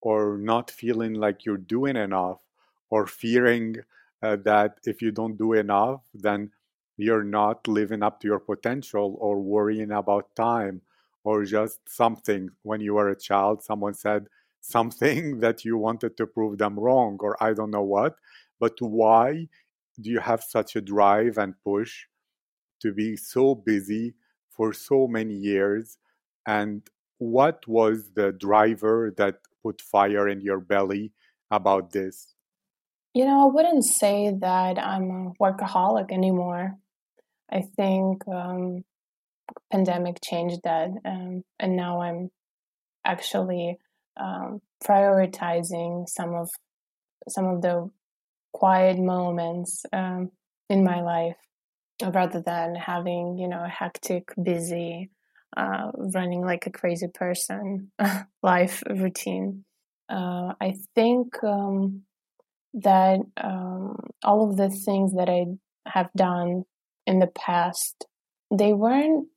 [0.00, 2.40] or not feeling like you're doing enough
[2.90, 3.76] or fearing
[4.22, 6.50] uh, that if you don't do enough, then
[6.96, 10.80] you're not living up to your potential or worrying about time
[11.24, 12.50] or just something.
[12.62, 14.26] When you were a child, someone said
[14.60, 18.16] something that you wanted to prove them wrong, or I don't know what.
[18.58, 19.48] But why
[20.00, 22.04] do you have such a drive and push
[22.80, 24.14] to be so busy
[24.60, 25.96] for so many years?
[26.46, 26.82] And
[27.16, 31.12] what was the driver that put fire in your belly
[31.50, 32.34] about this?
[33.14, 36.76] You know, I wouldn't say that I'm a workaholic anymore.
[37.50, 38.84] I think um,
[39.72, 42.30] pandemic changed that, um, and now I'm
[43.02, 43.78] actually
[44.18, 46.48] um, prioritizing some of
[47.30, 47.90] some of the
[48.52, 50.30] quiet moments um,
[50.68, 51.36] in my life
[52.02, 55.10] rather than having you know a hectic, busy,
[55.56, 57.90] uh, running like a crazy person
[58.42, 59.64] life routine.
[60.08, 62.02] Uh, I think um,
[62.74, 65.46] that um, all of the things that I
[65.88, 66.64] have done
[67.06, 68.06] in the past,
[68.50, 69.28] they weren't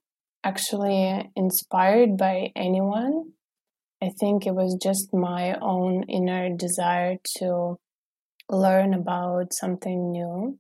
[0.44, 3.32] actually inspired by anyone.
[4.02, 7.78] I think it was just my own inner desire to
[8.50, 10.60] learn about something new.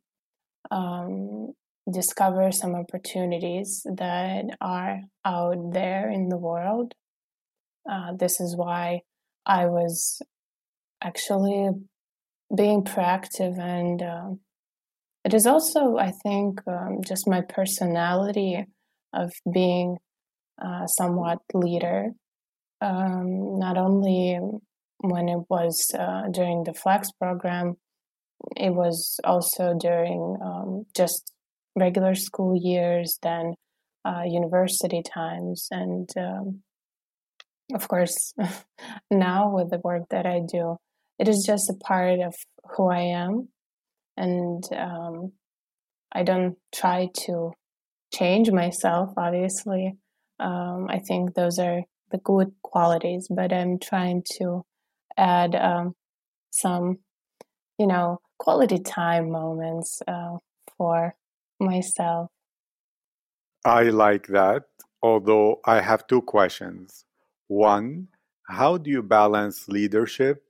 [0.72, 1.54] Um,
[1.92, 6.94] discover some opportunities that are out there in the world.
[7.90, 9.02] Uh, this is why
[9.46, 10.22] I was
[11.02, 11.70] actually
[12.56, 14.30] being proactive, and uh,
[15.26, 18.66] it is also, I think, um, just my personality
[19.14, 19.98] of being
[20.64, 22.12] uh, somewhat leader.
[22.80, 24.40] Um, not only
[25.00, 27.76] when it was uh, during the Flex program,
[28.56, 31.33] it was also during um, just
[31.76, 33.56] regular school years, then
[34.06, 36.62] uh, university times, and um,
[37.74, 38.34] of course,
[39.12, 40.78] now with the work that I do,
[41.20, 42.36] it is just a part of
[42.76, 43.50] who I am,
[44.18, 45.32] and um,
[46.12, 47.52] I don't try to
[48.14, 49.14] change myself.
[49.18, 49.94] Obviously,
[50.40, 51.82] um, I think those are
[52.12, 54.64] the good qualities, but I'm trying to
[55.18, 55.96] add um,
[56.52, 57.00] some,
[57.80, 60.38] you know, quality time moments uh,
[60.78, 61.16] for
[61.64, 62.30] myself.
[63.66, 64.64] I like that,
[65.02, 67.06] although I have two questions.
[67.48, 68.10] One,
[68.50, 70.44] how do you balance leadership?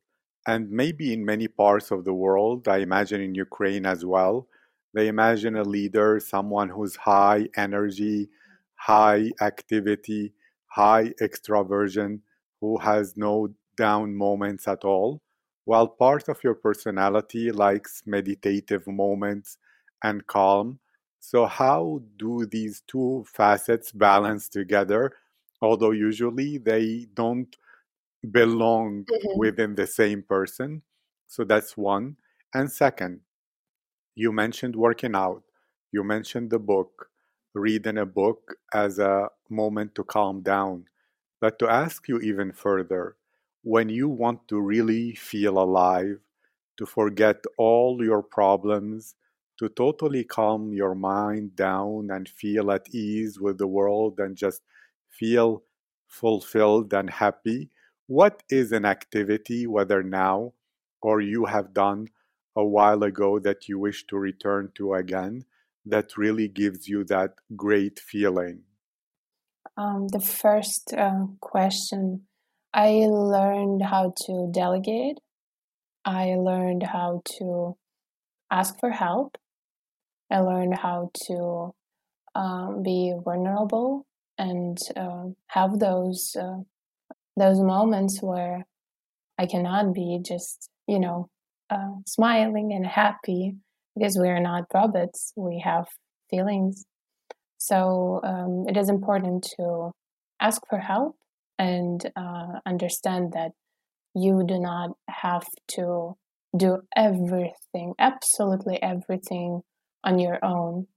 [0.45, 4.47] And maybe in many parts of the world, I imagine in Ukraine as well,
[4.93, 8.30] they imagine a leader, someone who's high energy,
[8.76, 10.34] high activity,
[10.67, 12.21] high extraversion,
[12.62, 15.21] who has no down moments at all,
[15.65, 19.58] while part of your personality likes meditative moments
[20.04, 20.80] and calm.
[21.23, 25.13] So, how do these two facets balance together?
[25.62, 27.55] Although usually they don't
[28.31, 29.39] belong Mhm.
[29.39, 30.83] within the same person.
[31.27, 32.17] So, that's one.
[32.53, 33.21] And second,
[34.15, 35.43] you mentioned working out,
[35.91, 37.09] you mentioned the book,
[37.53, 40.88] reading a book as a moment to calm down.
[41.41, 43.17] But to ask you even further,
[43.63, 46.19] when you want to really feel alive,
[46.77, 49.15] to forget all your problems,
[49.60, 54.62] to totally calm your mind down and feel at ease with the world and just
[55.10, 55.63] feel
[56.08, 57.70] fulfilled and happy,
[58.08, 60.54] what is an activity, whether now
[61.02, 62.08] or you have done
[62.56, 65.46] a while ago that you wish to return to again,
[65.86, 68.62] that really gives you that great feeling?
[69.76, 72.28] Um, the first uh, question
[72.74, 75.20] I learned how to delegate,
[76.06, 77.78] I learned how to
[78.52, 79.38] ask for help,
[80.34, 81.74] I learned how to
[82.34, 84.06] um, be vulnerable
[84.38, 86.58] and uh, have those uh,
[87.38, 88.65] those moments where
[89.38, 91.30] I cannot be just you know
[91.69, 93.56] uh, smiling and happy
[93.96, 95.34] because we are not robots.
[95.36, 95.86] We have
[96.32, 96.86] feelings,
[97.60, 99.91] so um, it is important to
[100.41, 101.15] ask for help
[101.60, 103.52] and uh, understand that
[104.15, 106.15] you do not have to
[106.58, 109.62] do everything, absolutely everything
[110.04, 110.88] on your own.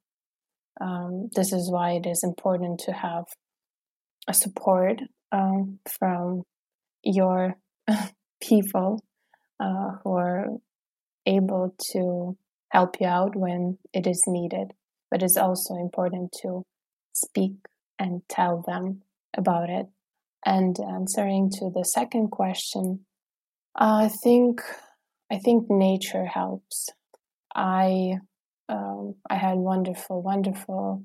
[0.80, 3.24] Um, this is why it is important to have
[4.28, 5.00] a support
[5.32, 6.42] um, from
[7.02, 7.54] your
[8.42, 9.02] people
[9.60, 10.46] uh, who are
[11.24, 12.36] able to
[12.70, 14.72] help you out when it is needed.
[15.10, 16.64] But it's also important to
[17.12, 17.52] speak
[17.98, 19.02] and tell them
[19.36, 19.86] about it.
[20.44, 23.06] And answering to the second question,
[23.74, 24.60] I think
[25.30, 26.88] I think nature helps.
[27.54, 28.18] I
[28.68, 31.02] um, I had wonderful, wonderful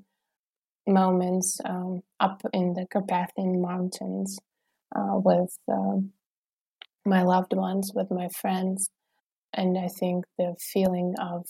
[0.86, 4.38] moments um, up in the Carpathian Mountains
[4.94, 6.10] uh, with um,
[7.04, 8.90] my loved ones, with my friends,
[9.52, 11.46] and I think the feeling of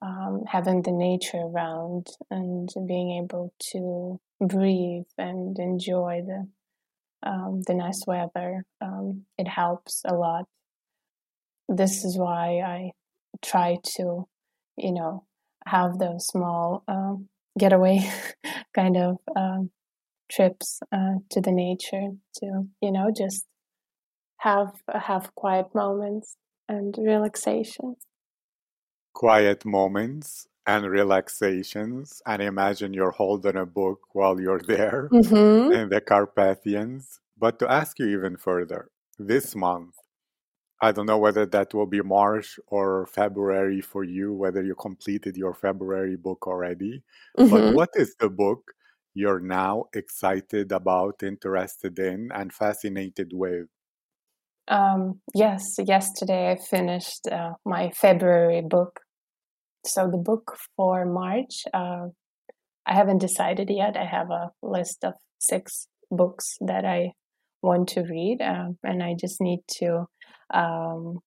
[0.00, 6.48] um, having the nature around and being able to breathe and enjoy the
[7.24, 8.64] um, the nice weather
[9.42, 10.46] it helps a lot.
[11.68, 12.92] This is why I
[13.42, 14.28] try to,
[14.76, 15.26] you know,
[15.66, 18.00] have those small um, getaway
[18.74, 19.70] kind of um,
[20.30, 23.46] trips uh, to the nature to, you know, just
[24.38, 26.36] have have quiet moments
[26.68, 27.96] and relaxation.
[29.14, 35.70] Quiet moments and relaxations, and imagine you're holding a book while you're there Mm-hmm.
[35.70, 37.20] in the Carpathians.
[37.38, 39.96] But to ask you even further, this month,
[40.82, 45.34] I don't know whether that will be March or February for you, whether you completed
[45.36, 47.04] your February book already.
[47.46, 47.72] But Mm-hmm.
[47.72, 48.72] what is the book
[49.14, 53.68] you're now excited about, interested in, and fascinated with?
[54.68, 59.00] Um, yes, yesterday I finished uh, my February book.
[59.86, 62.08] So the book for March, uh,
[62.86, 63.96] I haven't decided yet.
[63.96, 67.12] I have a list of six books that I
[67.62, 70.06] want to read, uh, and I just need to
[70.52, 71.20] um,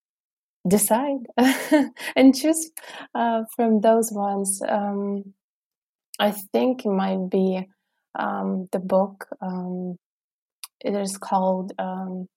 [0.68, 1.26] decide
[2.16, 2.70] and choose
[3.14, 4.60] uh, from those ones.
[4.68, 5.34] Um,
[6.18, 7.68] I think it might be
[8.18, 9.26] um, the book.
[9.40, 9.98] Um,
[10.80, 12.28] it is called um,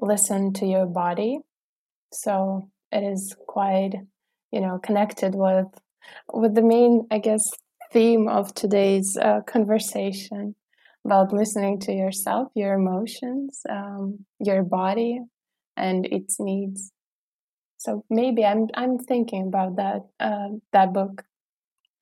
[0.00, 1.40] "Listen to Your Body,"
[2.12, 3.94] so it is quite,
[4.52, 5.66] you know, connected with
[6.32, 7.50] with the main, I guess,
[7.92, 10.54] theme of today's uh, conversation
[11.04, 15.20] about listening to yourself, your emotions, um, your body,
[15.76, 16.92] and its needs.
[17.78, 21.24] So maybe I'm I'm thinking about that uh, that book.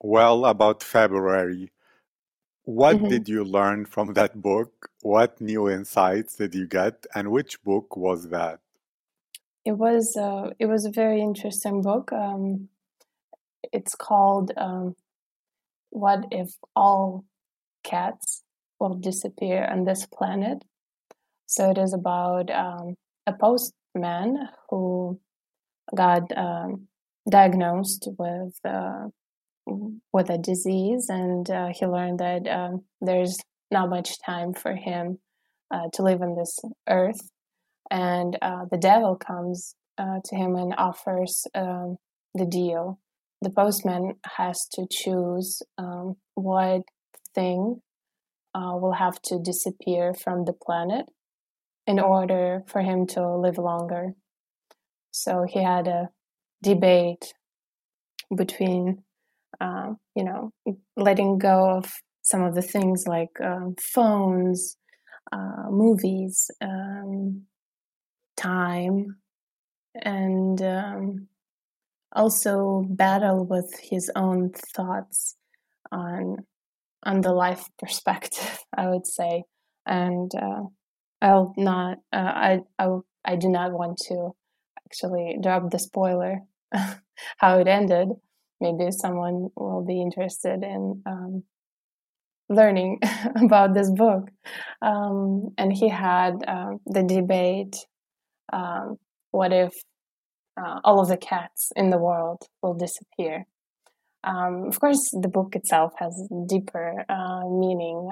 [0.02, 1.72] Well, about February,
[2.64, 4.90] what hmm did you learn from that book?
[5.02, 7.06] What new insights did you get?
[7.14, 8.60] And which book was that?
[9.64, 12.12] It was uh, it was a very interesting book.
[12.12, 12.68] Um,
[13.72, 14.96] it's called um,
[15.90, 17.24] "What If All
[17.84, 18.42] Cats
[18.80, 20.64] Will Disappear on This Planet."
[21.46, 22.96] So it is about um,
[23.26, 25.20] a postman who
[25.94, 26.88] got um,
[27.30, 29.08] diagnosed with uh,
[30.12, 33.38] with a disease, and uh, he learned that um, there's
[33.70, 35.18] not much time for him
[35.70, 36.58] uh, to live on this
[36.88, 37.30] earth,
[37.90, 41.96] and uh, the devil comes uh, to him and offers um,
[42.34, 42.98] the deal.
[43.40, 46.82] The postman has to choose um, what
[47.34, 47.82] thing
[48.54, 51.06] uh, will have to disappear from the planet
[51.92, 54.14] in order for him to live longer.
[55.10, 56.08] So he had a
[56.62, 57.34] debate
[58.34, 59.04] between,
[59.60, 60.52] uh, you know,
[60.96, 64.78] letting go of some of the things like um, phones,
[65.30, 67.42] uh, movies, um,
[68.38, 69.16] time,
[69.94, 71.28] and um,
[72.12, 75.36] also battle with his own thoughts
[75.90, 76.36] on
[77.04, 78.60] on the life perspective.
[78.82, 79.44] I would say,
[79.84, 80.62] and uh,
[81.22, 81.98] I'll not.
[82.12, 82.88] Uh, I I
[83.24, 84.32] I do not want to
[84.84, 86.40] actually drop the spoiler
[87.38, 88.08] how it ended.
[88.60, 91.44] Maybe someone will be interested in um,
[92.48, 93.00] learning
[93.36, 94.30] about this book.
[94.82, 97.76] Um, and he had um, the debate
[98.52, 98.96] um,
[99.30, 99.72] what if
[100.60, 103.46] uh, all of the cats in the world will disappear?
[104.24, 108.10] Um, of course, the book itself has deeper uh, meaning.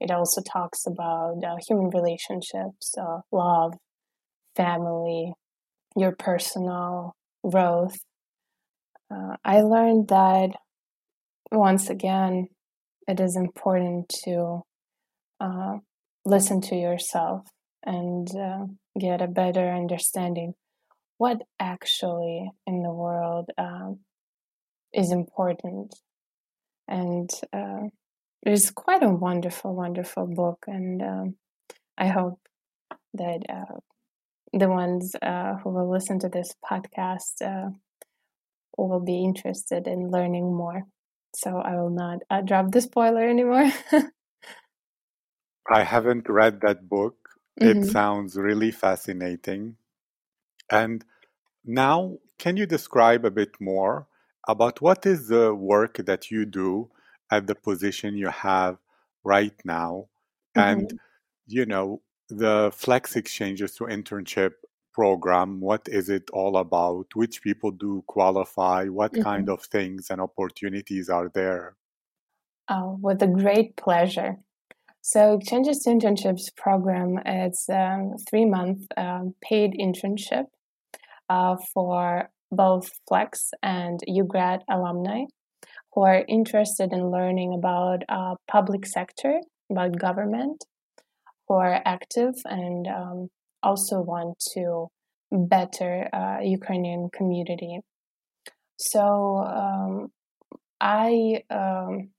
[0.00, 3.74] It also talks about uh, human relationships, uh, love,
[4.54, 5.32] family,
[5.96, 7.16] your personal
[7.48, 7.96] growth.
[9.10, 10.50] Uh, I learned that
[11.50, 12.48] once again,
[13.06, 14.62] it is important to
[15.40, 15.78] uh,
[16.24, 17.46] listen to yourself
[17.84, 18.66] and uh,
[18.98, 20.52] get a better understanding
[21.16, 24.00] what actually in the world um,
[24.92, 25.94] is important.
[26.86, 27.88] And uh,
[28.48, 31.36] it's quite a wonderful, wonderful book, and um,
[31.98, 32.40] I hope
[33.14, 33.78] that uh,
[34.52, 37.70] the ones uh, who will listen to this podcast uh,
[38.76, 40.84] will be interested in learning more.
[41.34, 43.70] So I will not uh, drop the spoiler anymore.
[45.70, 47.30] I haven't read that book.
[47.60, 49.76] It hmm sounds really fascinating.
[50.70, 51.04] And
[51.64, 54.08] now, can you describe a bit more
[54.48, 56.90] about what is the work that you do
[57.30, 58.78] at the position you have
[59.24, 60.08] right now?
[60.54, 60.96] And, hmm
[61.46, 64.52] you know, the Flex Exchanges to Internship
[64.92, 67.06] program, what is it all about?
[67.14, 68.86] Which people do qualify?
[68.86, 71.76] What hmm kind of things and opportunities are there?
[72.68, 74.36] Oh, with a great pleasure.
[75.00, 80.46] So, Exchanges to Internships program is a three month um, paid internship
[81.30, 85.24] uh, for both Flex and UGrad alumni
[85.98, 90.64] who are interested in learning about uh, public sector, about government,
[91.48, 93.28] who are active and um,
[93.64, 94.86] also want to
[95.32, 97.80] better uh, Ukrainian community.
[98.76, 100.12] So um,
[100.80, 102.10] I um,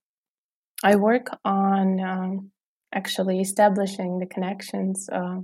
[0.83, 2.51] I work on um,
[2.93, 5.39] actually establishing the connections uh,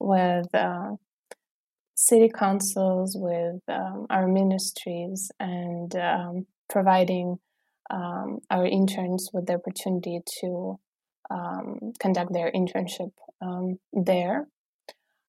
[0.00, 0.96] with uh,
[1.94, 7.38] city councils, with um, our ministries, and um, providing
[7.90, 10.78] um, our interns with the opportunity to
[11.30, 14.48] um, conduct their internship um, there.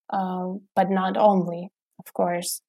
[0.09, 2.61] Um, but not only, of course,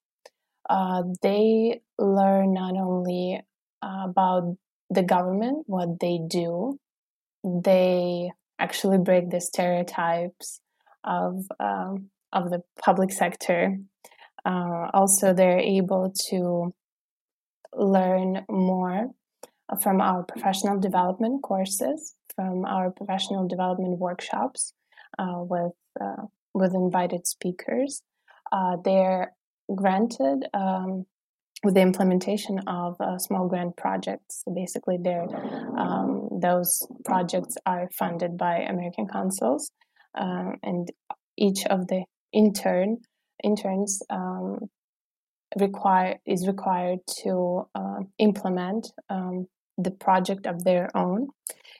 [0.68, 3.41] uh, they learn not only
[3.82, 4.57] uh, about
[4.91, 6.78] the government, what they do,
[7.45, 10.61] they actually break the stereotypes
[11.05, 13.78] of um, of the public sector.
[14.45, 16.74] Uh, also, they're able to
[17.72, 19.11] learn more
[19.77, 24.73] from our professional development courses, from our professional development workshops
[25.19, 28.03] uh, with uh, with invited speakers.
[28.51, 29.33] Uh, they're
[29.75, 31.05] granted um,
[31.64, 34.43] with the implementation of uh, small grant projects.
[34.45, 35.27] So basically, there
[35.77, 39.71] um, those projects are funded by American Councils,
[40.16, 40.91] uh, and
[41.37, 42.99] each of the intern
[43.45, 44.59] interns um,
[45.59, 49.47] require is required to uh, implement um,
[49.79, 51.29] the project of their own.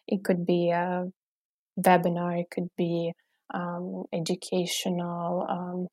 [0.07, 1.07] It could be a
[1.79, 3.13] webinar, it could be
[3.53, 5.89] um, educational um,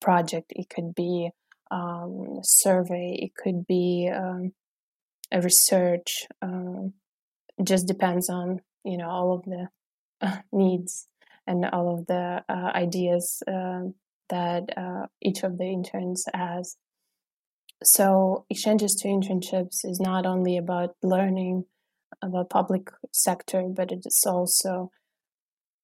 [0.00, 1.30] project, it could be
[1.70, 4.52] um, survey, it could be um,
[5.30, 6.26] a research.
[6.40, 6.94] Um,
[7.58, 9.68] it just depends on you know all of the
[10.20, 11.06] uh, needs
[11.46, 13.82] and all of the uh, ideas uh,
[14.28, 14.70] that
[15.20, 16.76] each of the interns has.
[17.84, 21.64] So exchanges to internships is not only about learning
[22.22, 24.90] about public sector, but it's also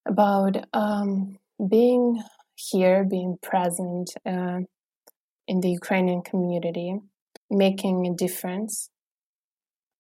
[0.07, 1.39] about um,
[1.69, 2.23] being
[2.55, 4.61] here, being present uh,
[5.47, 6.95] in the Ukrainian community,
[7.51, 8.91] making a difference,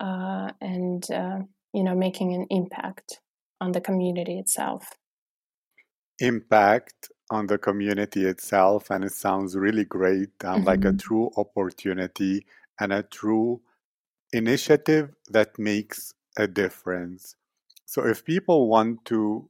[0.00, 1.40] uh, and uh,
[1.72, 3.20] you know, making an impact
[3.60, 4.84] on the community itself.
[6.20, 10.64] Impact on the community itself, and it sounds really great, um, mm-hmm.
[10.64, 10.96] like a mm-hmm.
[10.96, 12.46] true opportunity
[12.80, 13.60] and a true
[14.32, 17.36] initiative that makes a difference.
[17.84, 19.48] So, if people want to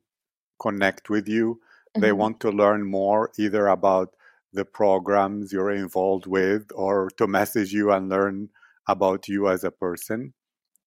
[0.61, 2.01] connect with you, mm-hmm.
[2.01, 4.15] they want to learn more either about
[4.53, 8.49] the programs you're involved with or to message you and learn
[8.89, 10.33] about you as a person,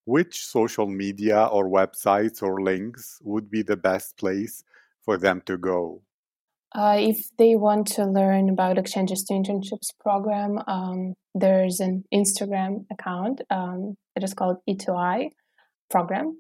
[0.06, 4.64] which social media or websites or links would be the best place
[5.04, 6.02] for them to go?
[6.74, 12.86] Uh, if they want to learn about Exchanges to Internships program, um, there's an Instagram
[12.92, 13.42] account.
[13.50, 15.30] Um, it is called E2I
[15.90, 16.38] program.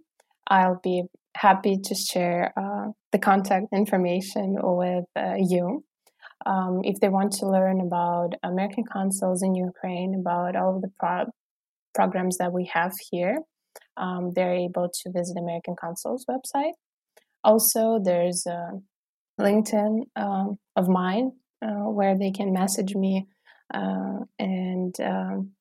[0.48, 1.04] I'll be
[1.36, 5.84] happy to share uh, the contact information with uh, you.
[6.46, 10.92] Um, if they want to learn about American Councils in Ukraine, about all of the
[11.00, 11.32] pro-
[11.94, 13.38] programs that we have here,
[13.98, 16.74] um, they're able to visit American Councils' website.
[17.44, 18.72] Also, there's a
[19.42, 21.32] LinkedIn um, of mine
[21.62, 23.28] uh, where they can message me
[23.74, 25.52] uh, and um,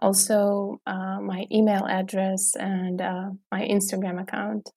[0.00, 4.70] also uh, my email address and uh, my Instagram account.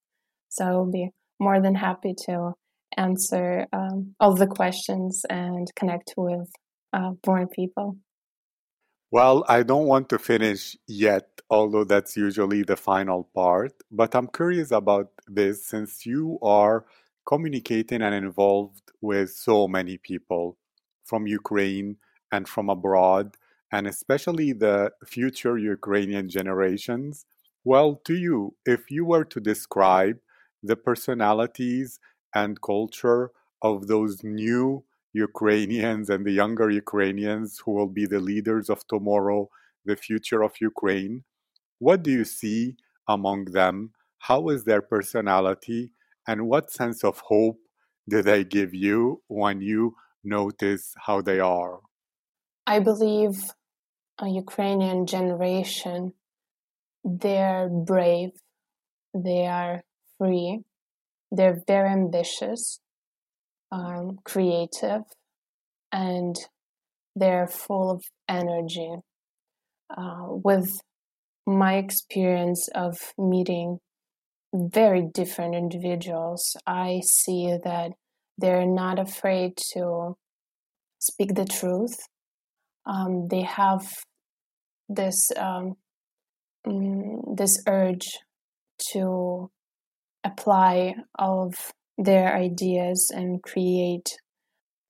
[0.49, 2.53] So I'll be more than happy to
[2.95, 6.49] answer um, all the questions and connect with
[6.93, 7.97] uh, born people.
[9.11, 13.73] Well, I don't want to finish yet, although that's usually the final part.
[13.89, 16.85] But I'm curious about this since you are
[17.27, 20.57] communicating and involved with so many people
[21.03, 21.97] from Ukraine
[22.31, 23.35] and from abroad,
[23.71, 27.25] and especially the future Ukrainian generations.
[27.63, 30.17] Well, to you, if you were to describe
[30.63, 31.99] the personalities
[32.33, 38.69] and culture of those new Ukrainians and the younger Ukrainians who will be the leaders
[38.69, 39.49] of tomorrow,
[39.85, 41.23] the future of Ukraine.
[41.79, 42.75] What do you see
[43.07, 43.91] among them?
[44.19, 45.91] How is their personality?
[46.27, 47.57] And what sense of hope
[48.09, 51.79] do they give you when you notice how they are?
[52.65, 53.53] I believe
[54.19, 56.13] a Ukrainian generation,
[57.03, 58.31] they're brave,
[59.13, 59.83] they are
[60.17, 60.63] free,
[61.31, 62.79] they're very ambitious,
[63.71, 65.03] um, creative,
[65.91, 66.35] and
[67.15, 68.95] they're full of energy.
[69.95, 70.69] Uh, with
[71.45, 73.79] my experience of meeting
[74.53, 77.91] very different individuals, I see that
[78.37, 80.15] they're not afraid to
[80.99, 81.97] speak the truth.
[82.85, 83.85] Um, they have
[84.87, 85.75] this um,
[86.65, 88.07] mm, this urge
[88.93, 89.49] to
[90.23, 91.55] apply all of
[91.97, 94.17] their ideas and create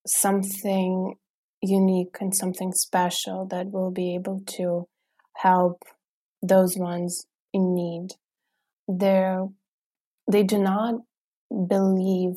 [0.06, 1.16] something
[1.62, 4.88] unique and something special that will be able to
[5.38, 5.84] help
[6.42, 8.10] those ones in need.
[8.88, 9.46] They're,
[10.32, 10.96] they do not
[11.68, 12.36] believe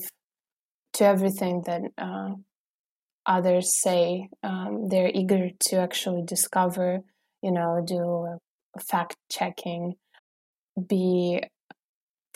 [0.94, 2.34] to everything that uh,
[3.26, 4.28] others say.
[4.42, 7.00] Um, they're eager to actually discover,
[7.42, 8.38] you know, do
[8.78, 9.94] fact checking,
[10.88, 11.42] be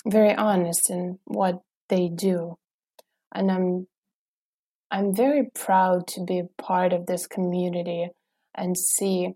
[0.07, 2.57] very honest in what they do.
[3.35, 3.87] And I'm
[4.91, 8.09] I'm very proud to be part of this community
[8.55, 9.31] and see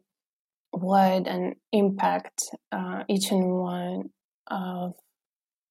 [0.71, 4.11] what an impact uh, each and one
[4.49, 4.95] of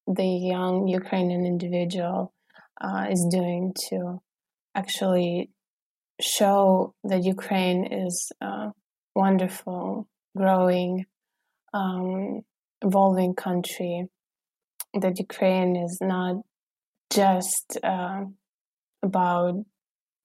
[0.06, 2.32] the young Ukrainian individual
[2.80, 4.20] uh, is doing to
[4.74, 5.50] actually
[6.20, 8.70] show that Ukraine is a
[9.14, 11.04] wonderful, growing,
[11.74, 12.42] um,
[12.82, 14.06] evolving country
[14.94, 16.36] that Ukraine is not
[17.12, 18.24] just uh,
[19.02, 19.54] about,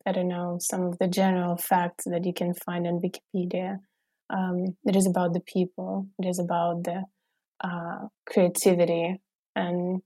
[0.06, 3.80] I don't know, some of the general facts that you can find on Wikipedia,
[4.30, 6.08] um, it is about the people.
[6.20, 7.04] It is about the
[7.64, 9.22] uh, creativity
[9.56, 10.02] and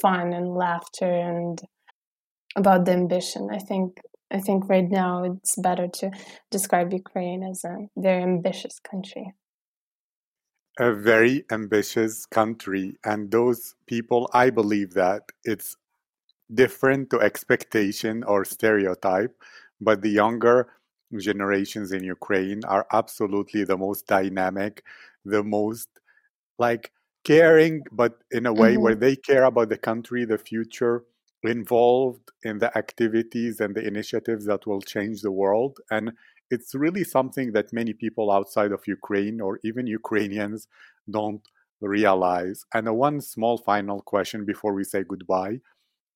[0.00, 1.60] fun and laughter and
[2.56, 3.48] about the ambition.
[3.52, 3.98] I think
[4.30, 6.10] I think right now it's better to
[6.50, 9.32] describe Ukraine as a very ambitious country.
[10.78, 15.76] A very ambitious country, and those people, I believe that it's
[16.52, 19.34] different to expectation or stereotype,
[19.80, 20.68] but the younger
[21.18, 24.82] generations in Ukraine are absolutely the most dynamic,
[25.24, 25.88] the most
[26.58, 26.92] like
[27.24, 28.82] caring, but in a way mm-hmm.
[28.82, 31.04] where they care about the country, the future,
[31.42, 35.78] involved in the activities and the initiatives that will change the world.
[35.90, 36.12] And
[36.50, 40.66] it's really something that many people outside of Ukraine or even Ukrainians
[41.10, 41.42] don't
[41.80, 42.64] realize.
[42.74, 45.60] And a one small final question before we say goodbye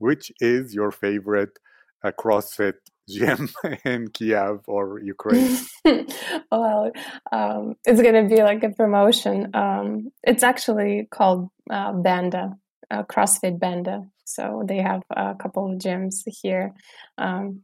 [0.01, 1.59] which is your favorite
[2.03, 2.75] uh, CrossFit
[3.09, 3.49] gym
[3.85, 5.57] in Kiev or Ukraine?
[6.53, 6.91] well,
[7.33, 9.51] um, it's going to be like a promotion.
[9.55, 12.57] Um, it's actually called uh, Banda,
[12.91, 14.05] uh, CrossFit Banda.
[14.25, 16.75] So they have a couple of gyms here.
[17.19, 17.63] Um,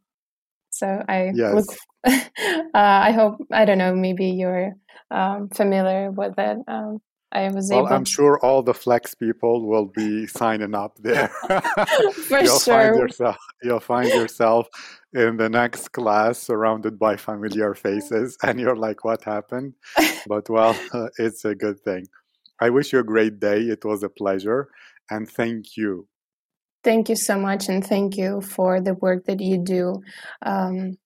[0.71, 1.55] so I yes.
[1.55, 1.67] look.
[2.07, 2.21] uh,
[2.75, 3.95] I hope I don't know.
[3.95, 4.75] Maybe you're
[5.11, 6.59] um, familiar with it.
[7.33, 7.93] I was well, able.
[7.93, 11.29] I'm sure all the flex people will be signing up there.
[12.29, 12.75] For you'll sure.
[12.75, 14.69] Find yourself, you'll find yourself
[15.13, 19.75] in the next class surrounded by familiar faces, and you're like, "What happened?"
[20.27, 20.77] But well,
[21.19, 22.07] it's a good thing.
[22.61, 23.61] I wish you a great day.
[23.63, 24.69] It was a pleasure,
[25.11, 26.09] and thank you.
[26.85, 30.03] Thank you so much, and thank you for the work that you do.
[30.43, 30.97] Um,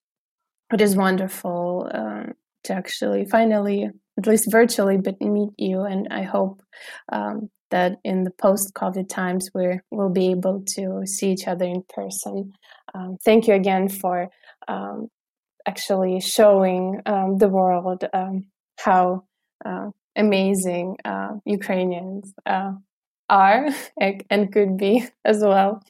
[0.72, 2.26] it is wonderful uh,
[2.64, 3.90] to actually finally
[4.20, 5.82] at least virtually, but meet you.
[5.82, 6.62] And I hope
[7.10, 11.64] um, that in the post COVID times, we will be able to see each other
[11.64, 12.52] in person.
[12.94, 14.28] Um, thank you again for
[14.68, 15.08] um,
[15.66, 18.46] actually showing um, the world um,
[18.78, 19.24] how
[19.64, 22.72] uh, amazing uh, Ukrainians uh,
[23.30, 23.68] are
[24.30, 25.82] and could be as well.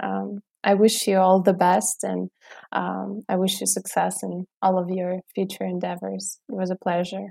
[0.00, 2.28] Um, I wish you all the best and
[2.72, 6.40] um, I wish you success in all of your future endeavors.
[6.48, 7.28] It was a pleasure.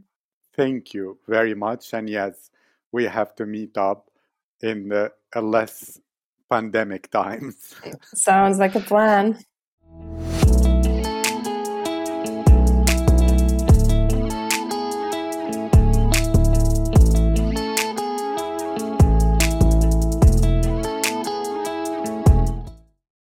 [0.58, 1.94] Thank you very much.
[1.94, 2.50] And yes,
[2.92, 4.10] we have to meet up
[4.62, 6.02] in the less
[6.50, 7.76] pandemic times.
[8.16, 9.38] Sounds like a plan.